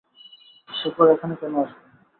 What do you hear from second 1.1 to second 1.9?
এখানে কেনো আসবে?